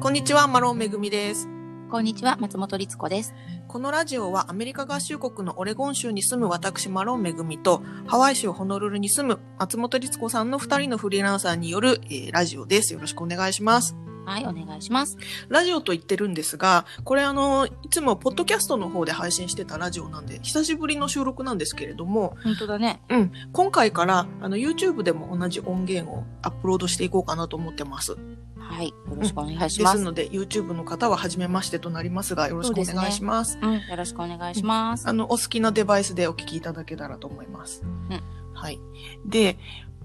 [0.00, 1.48] こんにちは、マロンめぐみです。
[1.90, 3.34] こんにちは、松本律子です。
[3.66, 12.94] このラジオはアメリカ合衆国のオレゴン州に住む私マロンめぐみとハワイ州ホノルルに住む松本律子さんの二人のフリーランサーによる、えーラジオです。
[12.94, 13.96] よろしくお願いします。
[14.28, 15.16] はい、お願いします。
[15.48, 23.00] ラジオと言ってるんですが、これあの、いつもポッドキャストの方で配信してたラジオなんで、久しぶりの収録なんですけれども、本当だね。
[23.08, 28.16] うん、今回からあの YouTube でも同じ音源をアップロードしていこうかなと思ってます。
[28.58, 30.04] はい、よろしくお願いしでますす。
[30.04, 33.58] ので YouTube の方は初めましてとなりますが、よろしくお願いします。
[33.62, 35.08] うん、よろしくお願いします。
[35.08, 37.82] あの、お好きなデバイスでお聞きいただけたらと思います。
[38.10, 38.20] うん
[38.58, 38.80] はい。
[39.24, 39.56] で、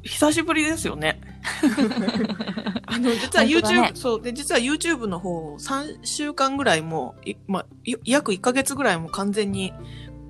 [0.04, 1.20] 久しぶりですよね。
[2.86, 9.74] あの、実は YouTube、ねそう、で、実は YouTube の方、3週間ぐらいもう、いまあ、い約1ヶ月ぐらいも完全に、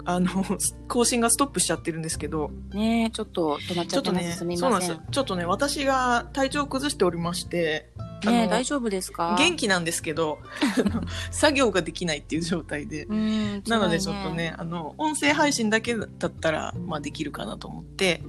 [0.06, 0.30] あの、
[0.88, 4.24] 更新がストップしちゃってるんですけど、ねえ、ちょっと止まっちゃってます。
[4.24, 4.80] ちょっとね、すみそうなん。
[4.80, 4.98] です。
[5.12, 7.90] ちょっとね、私が体調を崩しておりまして、
[8.26, 9.36] あね大丈夫ですか？
[9.38, 10.40] 元気なんですけど、
[11.32, 14.30] 作業ができないっていう状態で、うん、なのでちょっと。
[14.30, 18.22] ね、あの、音声配信だけだったら、まあできるかなと思って、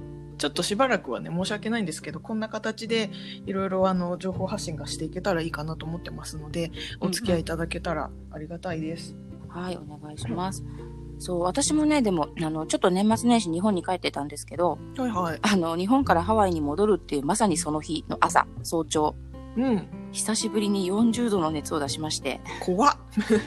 [0.45, 3.09] ちょっとしばらくはね、申し訳ないんですけど、こんな形で
[3.47, 9.15] いろいろあの、情報発信がしていけたらいいかなと思ってますので、お付き合いいただけたらありがたいです。
[9.49, 10.63] はい、お願いします。
[11.17, 15.39] そう、私もね、でも、あの、ちょっと年末年始日本に帰ってたんですけど、はいはい。
[15.41, 19.15] あの、日本からハワイに戻るっていう、まさにその日の朝、早朝、
[19.57, 19.87] うん。
[20.11, 22.97] 久しぶりに40度の熱を出しまして、怖っ。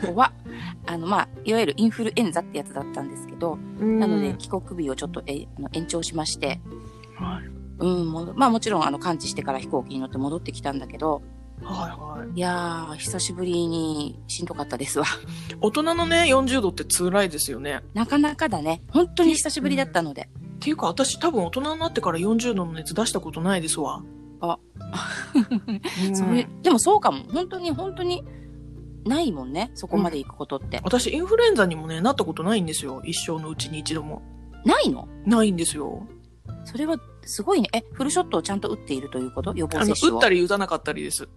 [0.05, 0.33] 怖っ
[0.87, 6.61] あの、まあ、いわゆるインフルエンザってやつだったんですけど、なので、帰国日をちょっとえあの延長しまして、
[7.19, 7.45] はい。
[7.81, 11.23] うん、もうまあもちろん、あの、完治してから飛行機に乗って戻ってきたんだけど、
[11.63, 12.37] はいはい。
[12.37, 15.07] いやー、久しぶりにしんどかったですわ。
[15.61, 17.83] 大人のね、40度って辛いですよね。
[17.95, 18.83] なかなかだね。
[18.91, 20.29] 本当に久しぶりだったので。
[20.57, 24.03] っていうか、私多分大人になってから40度の熱出したことないですわ。
[24.41, 24.59] あ、
[26.07, 27.25] うんそれ、でもそうかも。
[27.33, 28.25] 本当に、本当に、
[29.05, 29.71] ないもんね。
[29.75, 30.81] そこまで行くことって。
[30.85, 33.03] 私、インフルエンザにもね、なったことないんですよ。
[33.05, 34.23] 一生のうちに一度も。
[34.65, 35.09] ないの？
[35.25, 36.07] ないんですよ。
[36.69, 37.69] それは、すごいね。
[37.73, 39.55] え、フルショットをちゃんと打っているということ？
[39.55, 40.17] 予防接種を。
[40.17, 41.29] 打ったり打たなかったりです。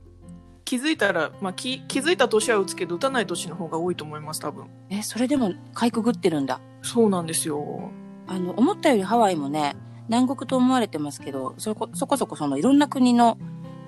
[0.65, 4.67] 気づいたら、まあ、気、気づいた年は打つけど、打たない年の方が多いと思います、多分。
[4.89, 6.59] え、それでも、かいくぐってるんだ？
[6.81, 7.91] そうなんですよ。
[8.27, 9.75] あの、思ったよりハワイもね、
[10.07, 13.37] 南国と思われてますけど、そこ、そこそこそのいろんな国の、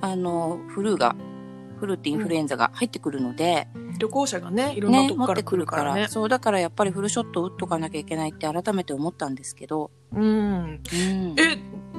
[0.02, 1.16] あの、フルーが、
[1.84, 3.68] フルーってインフルエンザが入ってくるので、
[4.00, 5.84] 旅行者がね、いろんなね、とこから来持ってくるか、ら。
[5.84, 6.08] らね。
[6.08, 10.22] そう、だからやっぱりフルショットを打っとかなきゃいけないって改めて思ったんですけど、うん。
[10.24, 10.80] うん。
[11.38, 11.58] え、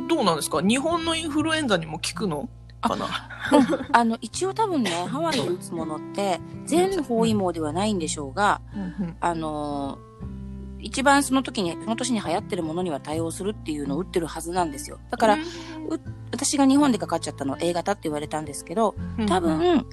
[0.08, 0.62] どうなんですか？
[0.62, 2.48] 日本のインフルエンザにも効くの？
[2.80, 3.06] かな？
[3.92, 9.16] あの、一応多分ね、ハワイで打つものって、全方位網ではないんでしょうが、うん。
[9.20, 10.14] あのー
[10.84, 15.00] 一番その時に、その年に流行ってるものには対応するっていうのを打ってるはずなんですよ。
[15.10, 15.38] だから、
[16.30, 19.86] 私が日本でかかっちゃったの A 型って言われたんですけど、うん多分、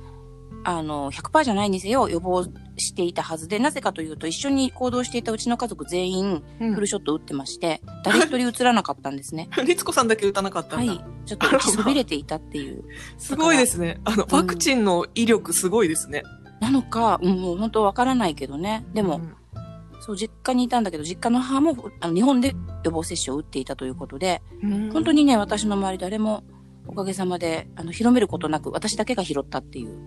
[0.63, 2.45] あの、100%じゃないにせよ予防
[2.77, 9.49] していたはずで、なぜかというと一緒に行動していたうちの家族全員うんフルショット打ってまして、誰一人移らなかったんですね。
[9.65, 10.93] 律子さんだけ打たなかったんだ。
[10.93, 11.05] はい。
[11.25, 12.83] ちょっと打ちそびれていたっていう。
[13.17, 14.01] すごいですね。
[14.03, 16.23] あの、ワクチンの威力すごいですね。
[16.59, 18.85] なのか、うん、もう本当わからないけどね。
[18.93, 19.40] でも、うん
[20.01, 24.41] そう、実家にいたんだけど、実家の母もあの日本で予防接種を打っていたということで、
[24.91, 26.43] 本当にね、私の周り誰も
[26.87, 29.97] おかげさまで、あの、広めることなく、私だけが拾ったっていう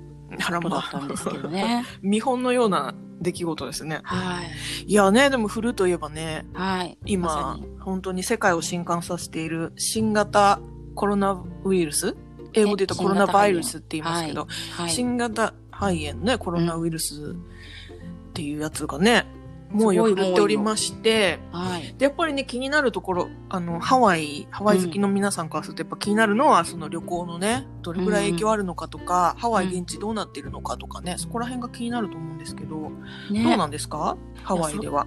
[0.47, 1.85] あらまことだったんですけどね。
[2.03, 4.01] 見本のような出来事ですね。
[4.03, 4.85] はい。
[4.87, 6.99] いやね、でもフルといえばね、はい。
[7.01, 10.61] ま今さに、本当に世界を震撼させている新型
[10.95, 12.17] コロナウイルス？
[12.53, 14.47] 英語で言うとコロナバイルスって言いますけど、
[14.77, 14.91] はい。
[14.91, 19.27] 新型肺炎ね、コロナウイルスっていうやつがね、
[19.75, 21.95] もうよっておりまして、はい。
[21.99, 32.91] で、やっぱりね、気になるところ、あの、ハワイ、ハワイ好きの皆さんからすると、やっぱ気になるのは、その旅行のね、どれぐらい影響あるのかとか、ハワイ現地どうなってるのかとかね、そこら辺が気になると思うんですけど、ど
[33.31, 34.17] うねなんですか？
[34.43, 35.07] ハワイでは。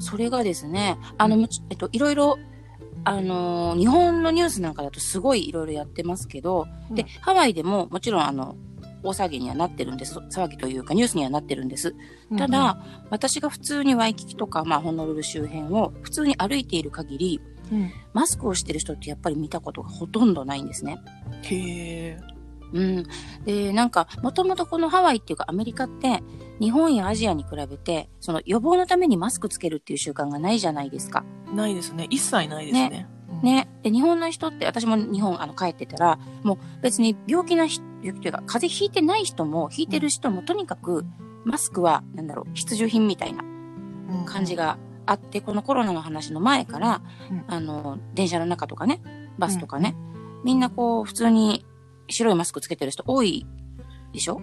[0.00, 1.36] それがですね、あの、
[1.70, 2.38] えっと、いろいろ、
[3.04, 8.56] あのー日本のニュースなんかだとすごいいろいろやってますけど、でうん、ハワイでももちろんあの、
[9.02, 10.18] 大騒ぎにはなってるんです。
[10.18, 11.94] 騒ぎというかニュースにはなってるんです。
[12.36, 17.40] ただ、私が普通にワイキキとか、まあ、ホノルル周辺を普通に歩いている限り、
[17.70, 20.98] うん、うんマスクをしてる人ってやっぱり見たことがほとんどないんですね。
[21.42, 22.38] へえ。
[22.72, 23.04] うん。
[23.44, 26.22] で、なんか、もともとこのハワイっていうかアメリカって、
[26.60, 31.24] 日本やアジアに比べて、その予防のためにマスクつけるっていう習慣がないじゃないですか。
[31.54, 32.06] ないですね。
[32.10, 33.08] 一切ないですね。
[33.12, 33.17] うん。
[33.42, 33.68] ね。
[33.82, 41.04] で、日本の人って、私も日本あの帰ってたら、もう別に病気な人、病気というか、風邪ひいてない人も、ひいてる人も、とにかく、
[41.44, 44.56] マスクは、なんだろう、必需品みたいなうん感じ。
[44.56, 47.00] があって、このコロナの話の前から、
[47.30, 49.00] うんあの、電車の中とかね、
[49.38, 49.96] バスとかね、
[50.44, 51.64] みんなこう、普通に
[52.08, 53.46] 白いマスクつけてる人多い
[54.12, 54.40] でしょ？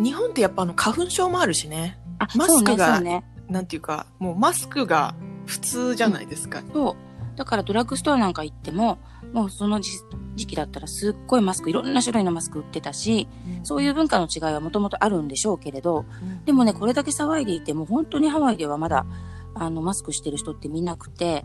[0.00, 1.98] 日本ってやっぱあの花粉症もあるしね。
[2.18, 6.62] あ、マスクがそうね、なんていうか、もうマスクが普通じゃないですか。
[6.72, 6.96] そう。
[7.36, 8.98] だからドラッグストアなんか行っても、
[9.32, 9.98] もうその時
[10.34, 13.28] 時期だったらすっごいマスク、いろんな種類のマスク売ってたし、
[13.62, 16.44] そういう文化の違いはもともとあるんでしょうけれど、うん。
[16.44, 19.06] でもね、これだけ騒いでいても、本当にハワイではまだ、
[19.54, 21.44] あの、マスクしてる人って見なくて、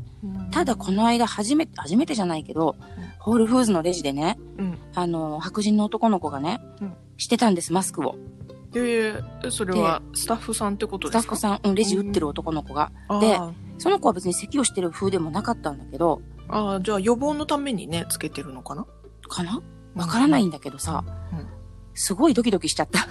[0.51, 2.75] ただこの間初めて、初めてじゃないけど、
[3.19, 4.77] ホールフーズのレジでね、うん。
[4.95, 6.93] あの、白人の男の子がね、うん。
[7.17, 8.15] してたんです、マスクを。
[8.71, 9.13] で、
[9.49, 11.37] それはスタッフさんってことスですか？
[11.37, 12.91] タッフさん、うん、レジ打ってる男の子が。
[13.19, 13.37] で
[13.81, 18.85] その子は別に咳をしてる風でもなかったんだけど、あー、じゃあ予防のためにね、つけてるのかな？
[19.27, 19.59] かな？
[19.95, 21.47] わからないんだけどさ、うん。
[21.95, 23.07] すごいドキドキしちゃった。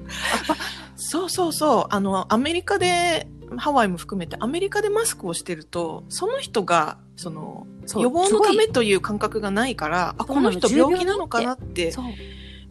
[0.96, 1.86] そうそうそう。
[1.90, 3.28] あの、アメリカで、
[3.58, 8.02] ハワイも含めて、アメリカでマスクをしてると、その人が、その、そう。
[8.02, 11.92] 予防のためという感覚がないから、あ、この人病気なのかなって。
[11.92, 12.04] そう。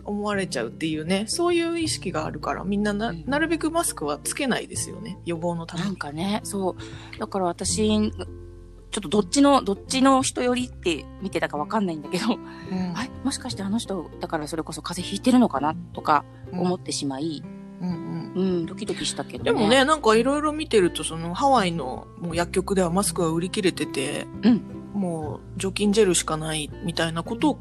[0.05, 5.17] 思われちゃうっていうね、そういう意識があるから、みんなな、うんなるべくマスクはつけないですよね。
[5.25, 5.87] 予防のために。
[5.87, 6.75] なんかね、そ
[7.15, 7.19] う。
[7.19, 13.09] だから私、ちょっとどっちの、どっちの人よりって見てたかわかんないんだけど、うんあれ？
[13.23, 15.75] もしかしてあの人、だからそれこそ風邪ひいてるのかな？
[15.93, 17.43] とか思ってしまい、
[17.81, 19.51] うんうんうん、ドキドキしたけどね。
[19.51, 24.61] でもね、なんかいろいろ見てると、そのハワイのもう薬局ではマスクが売り切れてて、うん
[24.93, 27.59] もう除菌ジェルしかないみたいなことを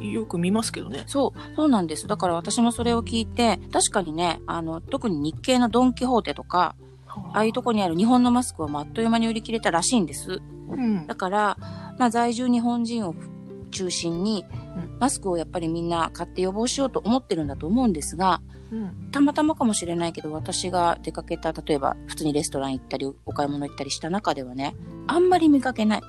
[0.00, 1.04] よく見ますけどね。
[1.06, 2.06] そう、そうなんです。
[2.06, 6.74] だから私もそれを聞いて、確かにね、あの、特に日系のドンキホーテとか、
[7.06, 10.40] ああいうとこにある日本のマスクはあっという間に売り切れたらしいんです。
[10.70, 11.56] うんだから、
[11.98, 13.14] まあ在住日本人を
[13.70, 14.44] 中心に
[14.76, 18.40] うん、マスクをやっぱりみんな買って予防しようと思ってるんだと思うんですが、
[18.70, 24.74] うんたまたまかもしれないけど、私が出かけた、例えば普通にレストラン行ったり、お買い物行ったりした中ではね、
[25.06, 26.02] あんまり見かけない。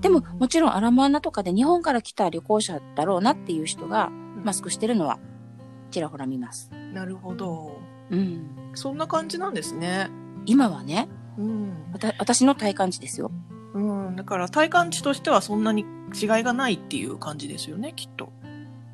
[0.00, 4.10] でも、もちろんアラモアナとかで日本から来た旅行者だろうなっていう人が、
[4.44, 5.18] マスクしてるのは、
[5.90, 6.70] ちらほら見ます。
[6.94, 7.78] なるほど。
[8.10, 8.70] うん。
[8.74, 10.08] そんな感じなんですね。
[10.46, 11.08] 今はね、
[11.38, 11.72] うん。
[12.18, 13.30] 私の体感値ですよ。
[13.74, 13.80] う
[14.10, 14.16] ん。
[14.16, 15.84] だから体感値としてはそんなに
[16.20, 18.32] 違いがないっていう感じですよね、きっと。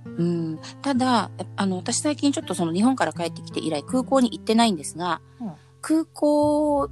[0.04, 0.58] うん。
[0.82, 5.52] ただ、あの、私最近ちょっとその日本から帰ってきて以来空港に行ってないんですが、うん
[5.82, 6.90] 空港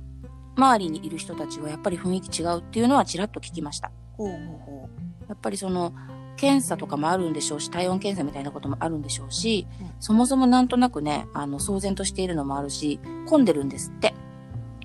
[0.57, 3.91] 周りにいる人たちはやっぱり雰囲気違うっていうのはちらっと聞きました。
[4.17, 4.89] ほうほうほ
[5.29, 5.93] やっぱりその、
[6.37, 14.15] 検査とかもあるんでしょうし、体温検査みたいなこともあるんでしょうし、うんそもそもなんとなくね、あの、騒然としているのもあるし、混んでるんですって。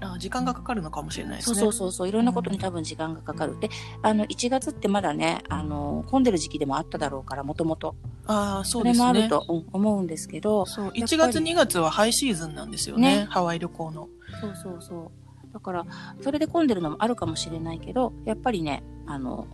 [0.02, 0.06] う。
[0.06, 1.62] あ時間がかかるのかもしれないですそうね。
[1.62, 3.60] そうそうそう、いろんなことに多分時間がかかる。
[3.60, 3.70] で、
[4.02, 7.96] あの、1月ってまだね、あの、混んでる時期でもあっただろうから、もともと。
[8.28, 9.04] ああ、そそうれですね。
[9.04, 13.20] もあると、うん思うんですけど、そう、やっぱり1月2月はハイシーズンなんですよね。
[13.20, 14.08] ねハワイ旅行の。
[14.40, 15.29] そうそうそう。
[15.54, 15.86] だから、
[16.22, 19.48] それで混んでるのもあるかもしれないけど、やっぱりね、あの、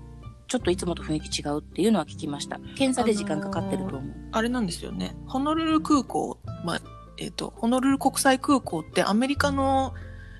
[0.47, 2.59] ちょっといつもと雰囲気違うっていうのは聞きました。
[2.75, 4.13] 検査で時間かかってると思う。
[4.31, 5.15] あれなんですよね。
[5.27, 6.81] ホノルル空港、まあ、
[7.17, 9.93] えっ、と、ホノルル国際空港ってアメリカの、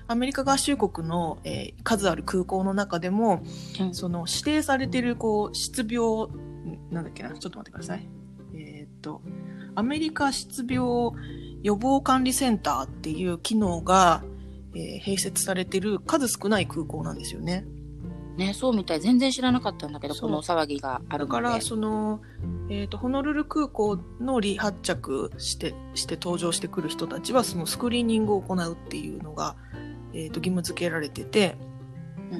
[0.08, 3.42] アメリカ合衆国の、えー数ある空港の中でも、
[3.80, 8.08] うんその指定されてる、こう、失病、んなんだっけな、ちょっと待ってください。
[8.54, 9.22] えっ、と、
[9.74, 11.12] アメリカ失病
[11.62, 14.22] 予防管理センターっていう機能が、
[14.76, 17.64] えー併設されてる数少ない空港なんですよね。
[18.36, 19.00] ね、そうみたい。
[19.00, 21.26] 全然知らなかったんだけど、この騒ぎがある。
[21.26, 22.20] だから、その、
[22.68, 29.56] えっ、と、ホノルル空港の離発着して、して登場してくる人たちは、そのスクリーニングを行うっていうのが、
[30.12, 31.76] えっ、と、義務付けられてて、うん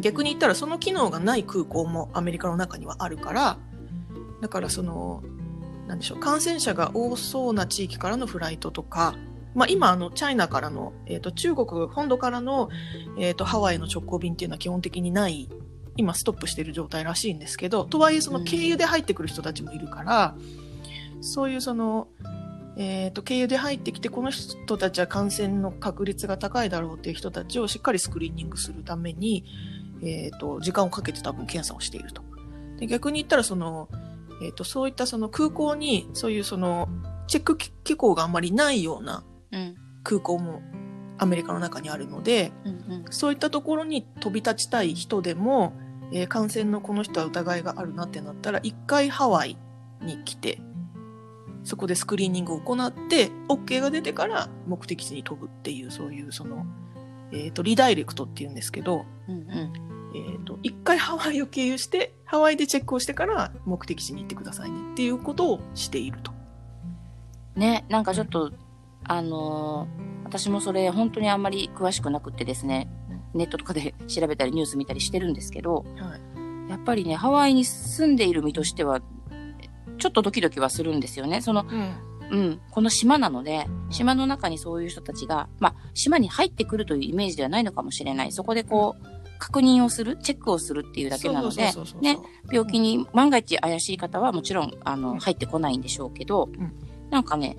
[0.01, 3.59] 逆に言ったらその機能がない空港もアメリカの中にはあるから、
[4.41, 5.23] だからその、
[5.87, 9.15] なんでしょう、感染者が多そうな地域からのフライトとか、
[9.57, 12.69] まあ今あの、チャイナからの、えっ、と、中国本土からの、
[13.19, 15.49] えっ、と、ハワイの直行便っていうのは基本的にない、
[15.97, 20.37] 今ストップしてる状態らしいんですけど、とはいえその経由で入ってくる人たちもいるから、
[21.23, 22.09] そういうその、
[22.77, 29.47] えっ、と、経由で入ってきて、この人たちは感染の確率が高いだろうっていう人たちをしっかりスクリーニングするために、
[30.03, 32.23] えっ、と、時間をかけて多分検査をしていると。
[32.79, 33.89] で、逆に言ったらその、
[34.43, 36.91] えっ、と、そういったその空港に、そういうその、
[37.27, 39.36] チェック機構があんまりないようなうん。
[40.03, 40.63] 空港も
[41.19, 42.53] アメリカの中にあるので。
[43.11, 45.73] そういったところに飛び立ちたい人でも、
[46.13, 49.57] えー感染のこの人は疑いがあるなってなったら、一回ハワイ
[50.03, 50.61] に来て、
[51.65, 56.65] そこでスクリーニングを行って、OK が出てから目的地に飛ぶっていう、そういうその、
[57.33, 59.73] えっ、と、リダイレクトっていうんですけど、うんうん。
[60.15, 66.33] えっ、と、一回ハワイを経由して、ハワイでチェックをしてから目的地に行ってくださいねっていうことをしていると。
[67.57, 68.53] ね、なんかちょっと、
[69.09, 72.89] あのー私もそれ本当にあんまり詳しくなくってですね、
[73.33, 76.71] ネットとかで調べたりニュース見たりしてるんですけど、はい。
[76.71, 79.01] やっぱりね、ハワイに住んでいる身としては、
[79.99, 81.41] ちょっとドキドキはするんですよね。
[81.41, 81.95] その、うん。
[82.29, 88.33] うん、この島なので、島の中にそういう人たちが、まあ、島に入ってくるというイメージではないのかもしれない。
[88.33, 92.19] そこでこう、確認をする、チェックをするっていうだけなので、ね、
[92.51, 96.73] 病気に万が一怪しい方はもちろん、あの、入ってこないんでしょうけど、うん、
[97.11, 97.57] なんかね、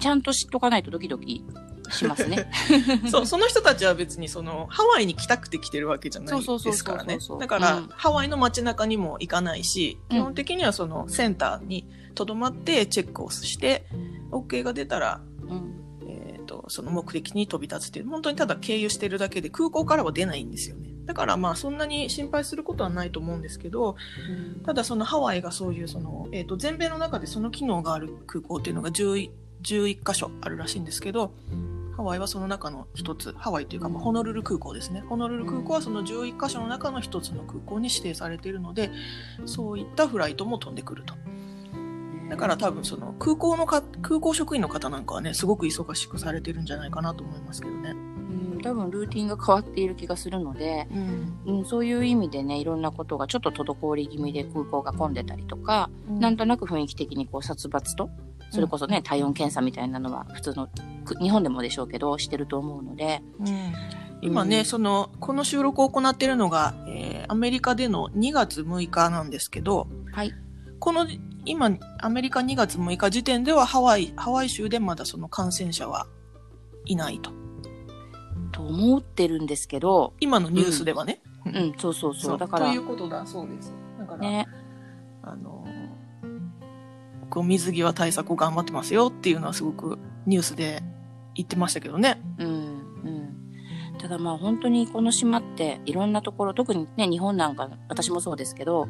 [0.00, 1.44] ちゃんと知っとかないとドキドキ
[1.90, 2.50] しますね。
[3.10, 7.18] そう、その人たちは別にその、ハワイに来たくて来てるわけじゃないですからね。
[7.38, 13.86] だから、うん、ハワイの街中にも行かないし、基本的にはそのセンターに留まってチェックをして、
[14.30, 15.74] OK が出たら、うん、
[16.08, 20.90] えっ、と、その目的に飛び立つっていう、本当にただ経由してるだけで空港からは出ないんですよね。
[21.06, 23.94] だからまあそんなに心配することはないと思うんですけど、
[24.28, 29.30] うん、ただそのハワイがそういうその、えっ、ー、と、全米の中でその機能がある空港っていうのが11、
[29.62, 31.32] 11箇所あるらしいんですけど、
[31.96, 35.02] ハワイはその中の一つ、ハワイというか、まあ、ホノルル空港ですね。
[35.08, 38.90] ホノルル空港はその11カ所の中の一つの空港に指定されているので、
[39.46, 41.14] そういったフライトも飛んでくると。
[42.28, 47.90] だから多分その空港のか、空港職員の方なんかはね、すごく忙しくされてるんじゃないかなと思いますけどね。
[47.90, 50.88] うん、多分ルーティンが変わっている気がするので、
[51.46, 58.10] うん、うん、そういう意味でね、いろんなことがちょっと滞り気味で空港が混んでたりとか、うん、なんとなく雰囲気的にこう殺伐と
[58.50, 60.68] それこそね、体温検査みたいなのは普通の、
[61.20, 63.22] 日本でもでしょうけど、してると思うので。
[63.40, 63.72] うん、
[64.22, 70.32] 今ね、うん、その、この収録を行っているのが、えー、アメリカでの2月6日なんですけど、はい。
[70.78, 71.06] この、
[71.44, 76.06] 今、アメリカ2月6日時点ではハワイ、ハワイ州でまだその感染者は
[76.84, 77.30] いないと。
[78.52, 80.14] と思ってるんですけど。
[80.20, 81.20] 今のニュースではね。
[81.44, 82.38] うん、うん、そうそうそう。
[82.38, 82.68] だから。
[82.68, 83.74] ということだそうです。
[83.98, 84.46] だから、ね、
[85.22, 85.55] あの、
[87.36, 90.82] こう水際対策を頑張ってますよっていうのはすごくニュースで
[91.34, 92.18] 言ってましたけどね。
[92.38, 92.50] うん、う
[93.10, 93.98] ん。
[93.98, 98.88] ただまあ本当にこの島っていろんなところ、特にね、日本なんか私もそうですけど、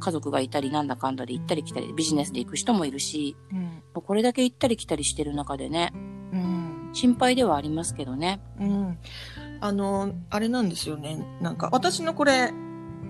[0.00, 5.92] 家族がいたりなんだかんだで行ったり来たり、ビジネスで行く人もいるし、うん、これだけ行ったり来たりしてる中でね、
[6.32, 8.40] うん、心配ではありますけどね。
[8.58, 8.98] うん。
[9.60, 11.22] あの、あれなんですよね。
[11.42, 12.50] なんか私のこれ、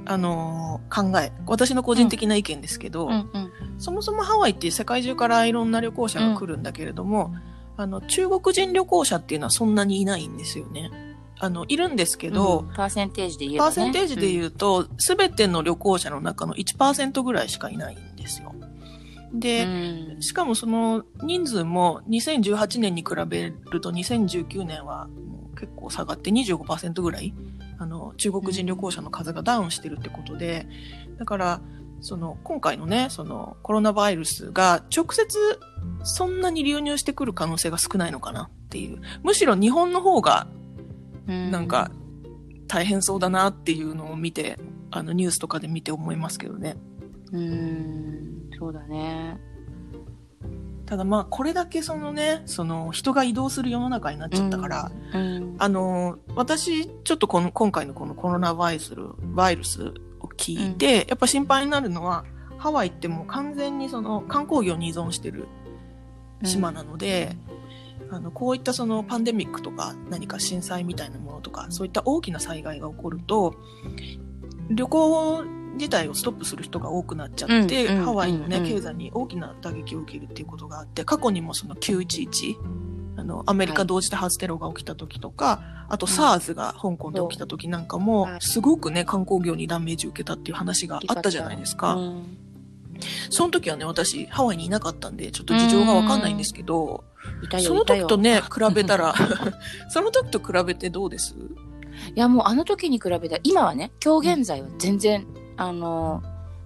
[0.09, 7.35] あのー、考え、私の個人的な意見ですけど、うんうんうん、そもそもハワイって世界中からいろんな旅行者が来るんだけれども、
[7.77, 10.91] あの、中国人旅行者っていうのはそんなにいないんですよね。
[11.39, 18.55] あの、いるんですけど、パーセンテージで言うと、ね、パーセンテージで言うと、す、べ、ての旅行者の中の1%ぐらいしかいないんですよ。
[19.33, 19.67] で、
[20.21, 25.09] しかもその人数も2018年に比べると2019年は
[25.59, 27.35] 結構下がって25%ぐらい
[27.79, 30.67] あの、中国人旅行者の数がダウンしてるってことで、
[31.19, 31.61] だから、
[32.01, 35.61] その、今回のね、その、コロナウイルスが直接
[36.03, 39.01] そんなに流入してくる可能性が少ないのかなっていう。
[39.23, 40.49] むしろ日本の方が、
[41.27, 41.91] なんか、
[42.67, 44.59] 大変そうだなっていうのを見て、
[44.91, 46.77] あの、ニュースとかで見て思いますけどね。
[47.33, 49.39] うん、そうだね。
[50.89, 55.21] ただまあ、これだけそのね、その人が移動する世の中になっちゃったから、うん。
[55.21, 58.95] うん、あの、私、ちょっとこの、今回のこのコロナウイルス、
[59.35, 59.83] ワイルス
[60.21, 62.25] を聞いて、うん、やっぱ心配になるのは、
[62.57, 65.47] ハワイってもう完全にその観光業に依存してる
[66.43, 67.37] 島なので、
[68.11, 73.57] あの、こういったそのパンデミックとか何か震災みたいなものとか、そういった大きな災害が起こると、
[74.71, 75.45] 旅行
[75.79, 82.57] 自体をストップする人が多くなっちゃって、うん、ハワイのね、うん、経済に大きな打撃を受けるっていうことがあって、過去にもその911、
[83.17, 91.99] あの、アメリカ同時多発テロが起きた時とか、はい、あと SARS が香港で起きた時なんかも、すごくね、観光業にダメージ受けたっていう話があったじゃないですか。
[93.31, 97.05] その時はね、私、ハワイにいなかったんで、ちょっと事情がわかんないんですけど、
[97.61, 99.15] その時とね、 比べたら、
[99.91, 101.35] その時と比べてどうです？
[102.15, 105.27] いや、もうあの時に比べたら、今はね、今日現在は全然
[105.59, 106.23] あの、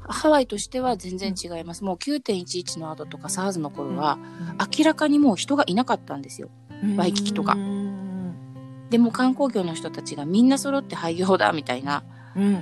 [0.06, 1.84] ハワイとしては全然違います。
[1.84, 4.18] もう9.11の後とか SARS の頃は、
[4.76, 6.50] 明らかにもう人がいなかったんですよ。
[6.96, 7.56] ワイキキとか。
[8.90, 12.04] でも観光業の人たちがみんな揃って廃業だみたいな、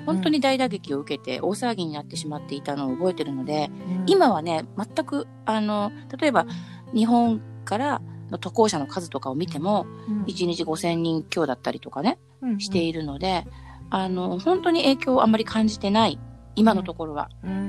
[0.06, 3.70] 本当に大打撃を受けて大騒ぎになってしまっていたのを覚えてるので、
[4.06, 6.46] 今はね、全く、あの、例えば
[6.94, 9.87] 日本からの渡航者の数とかを見ても、
[10.26, 12.18] 1日5000人強だったりとかね、
[12.58, 13.46] しているので、
[13.90, 16.18] あの、本当に影響をあんまり感じてない、
[16.56, 17.28] 今のところは。
[17.42, 17.61] うん、うん、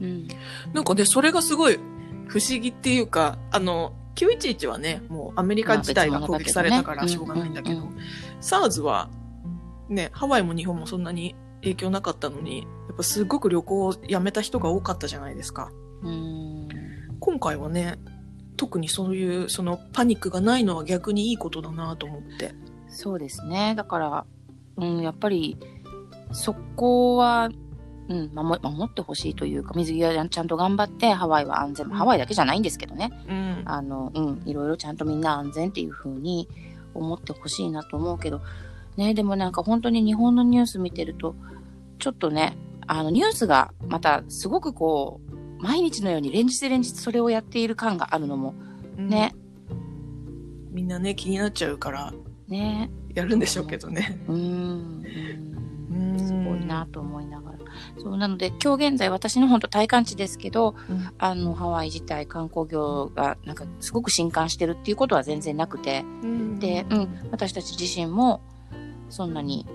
[0.00, 0.28] うん、うん。
[0.72, 1.78] なんかね、それがすごい
[2.26, 7.82] 不思議っていうか、あの、911はね、もうアメリカ自体が攻撃されたからしょうがないんだけど、
[8.40, 9.08] SARS は、
[9.88, 15.70] ね、ハワイも日本もそんなに影響なかったのに、やっぱすごく旅行をやめた人が多かったじゃないですか。
[16.02, 16.68] うん
[17.20, 17.96] 今回はね、
[18.56, 22.54] 特にそういう、そのパニックがないのは逆にいいことだなと思って。
[22.88, 23.74] そうですね。
[23.76, 24.26] だから、
[24.78, 25.56] うん、やっぱり、
[26.32, 27.50] そこは、
[28.08, 31.92] うん、守守ってほしいというか、水際ちゃんと頑張って、ハワイは安全、うん。
[31.92, 33.12] ハワイだけじゃないんですけどね。
[33.28, 33.62] うん。
[33.66, 36.48] あの、うん、いろいろちゃんとみんな安全っていう風に
[36.94, 38.40] 思ってほしいなと思うけど、
[38.96, 41.34] ね、でもなんか本当に日本のニュース見てると、
[41.98, 42.56] ちょっとね、
[42.86, 48.54] あの、ニュースがまたすごくこう、毎日のように連日連日それをやっている感があるのも、
[48.96, 49.08] うん。
[49.08, 49.34] ね、
[50.70, 52.12] みんなね、気になっちゃうから、
[52.48, 54.20] ね、やるんでしょうけどね。
[54.28, 55.04] うーん、
[55.92, 57.58] うんすごいなと思いながら。
[58.00, 68.40] そう、なので今日現在私の本当体感値ですけど、うんあの、ハワイ自体観光業がなんかすごく震撼してるっていうことは全然なくて、うんで、うん、私たち自身も
[69.10, 69.66] そんなに、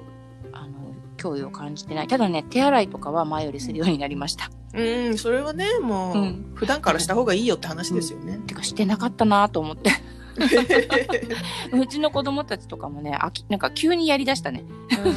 [0.51, 0.73] あの、
[1.17, 2.07] 脅威を感じてない。
[2.07, 4.49] ただね、手洗いとかは前よりするようになりました。
[4.73, 8.39] うん、それはね、もう、うん普段からした方がいいよって話ですよね。
[8.47, 9.91] てかしてなかったなと思って。
[11.73, 14.63] うちの子供たちとかもね、あきなんか急にやりだしたね。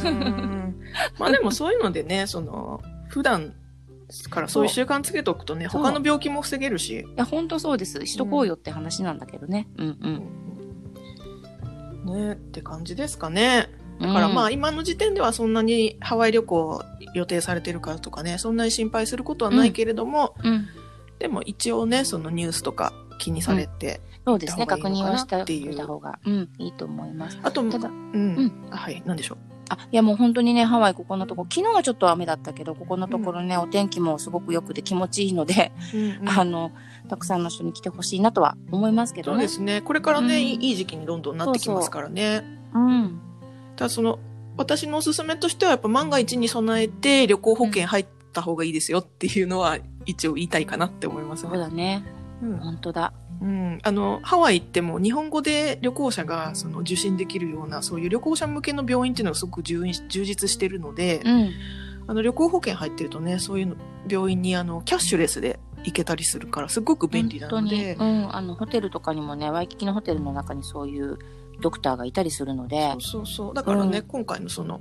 [0.05, 0.57] うん
[1.19, 3.55] まあでもそういうのでね、その、普段
[4.31, 7.01] からそういう習慣つけておくとね、他の病気も防げるし。
[7.01, 8.05] いや、本当そうです。
[8.07, 9.69] しとこうよって話なんだけどね。
[9.77, 9.99] うん
[12.07, 12.15] うん。
[12.15, 13.69] ねって感じですかね。
[14.01, 20.67] だだからまあ今の時点ではそんなにハワイ旅行予定されてるからとかね、そんなに心配することはないけれども、うん。
[21.19, 24.67] でも一応ね、そのニュースとか気にされて、そうですね。
[24.67, 27.39] 確認をしたっていう方が、うん、いいと思います。
[27.43, 35.97] あと、ただ、うん、うんあはい、なんでしょあ、いやもう本当にね、ハワイここのとこ、昨日はちょっと雨だったけど、ここのところね、お天気もすごく良くて気持ちいいので、う。
[35.97, 36.73] うんうんあの、
[37.09, 39.37] たくさんの人に来てほしいなとは思いますけどね。
[39.37, 39.81] そうですね。
[39.83, 42.43] これからね、うんいい時期にどんどんなってきますからね。
[42.75, 43.21] うん。
[43.77, 44.19] ただその、
[44.57, 51.59] 私のおすすめとしてはやっぱ万が一に備えて旅行保険入った方がいいですよっていうのは一応言いたいかなって思いますそうね。
[51.59, 52.16] だね。
[52.43, 53.13] うん本当だ。
[53.41, 61.51] うん、あの、ハワイ行っても日本語で旅行者がその受診できるような、そういう旅行者向けの病院っていうのがすごく充充実してるので、うん。
[62.09, 63.77] あの旅行保険入ってるとね、そういうの
[64.09, 68.35] 病院にあのキャッシュレスで行けたりするからすごく便利なので、うん。
[68.35, 71.19] あの、ホテルとかにもね、ワイキキのホテルの中にそういう
[71.61, 73.55] ドクターがいたりするのでそう、そう。
[73.55, 74.81] だからね、うん今回のその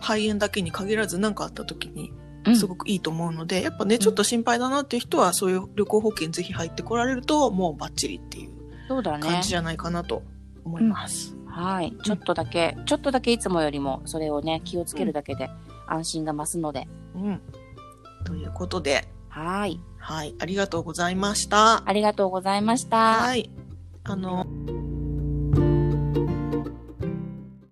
[0.00, 2.23] 肺炎だけに限らず何かあった時にうん
[2.54, 9.48] すごくいいと思うので、やっぱね、ちょっと心配だなっていう人はそういう旅行保険ぜひ入ってこられるともうバッチリっていう感じ。
[9.48, 10.22] じゃないかなと
[10.64, 11.36] 思います。
[11.46, 11.94] はい。
[12.04, 15.50] ちょっとだけ、ちょっとだけいつもよりもそれをね、気をつけるだけで
[15.86, 16.88] 安心が増すので。
[17.14, 17.40] うん。
[18.24, 19.80] ということで、はい。
[19.98, 21.88] はい、ありがとうございました。
[21.88, 23.14] ありがとうございました。
[23.14, 23.50] はい。
[24.04, 24.46] あの、